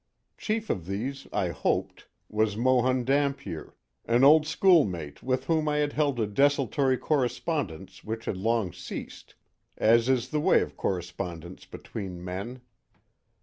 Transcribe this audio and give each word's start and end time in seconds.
Chief 0.35 0.71
of 0.71 0.87
these, 0.87 1.27
I 1.31 1.49
hoped, 1.49 2.07
was 2.27 2.57
Mohun 2.57 3.03
Dampier, 3.05 3.75
an 4.05 4.23
old 4.23 4.47
schoolmate 4.47 5.21
with 5.21 5.45
whom 5.45 5.67
I 5.67 5.77
had 5.77 5.93
held 5.93 6.19
a 6.19 6.25
desultory 6.25 6.97
correspondence 6.97 8.03
which 8.03 8.25
had 8.25 8.35
long 8.37 8.73
ceased, 8.73 9.35
as 9.77 10.09
is 10.09 10.29
the 10.31 10.39
way 10.41 10.61
of 10.61 10.75
correspondence 10.75 11.65
between 11.67 12.23
men. 12.25 12.61